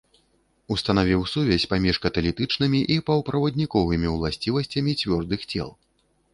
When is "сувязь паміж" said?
1.33-1.99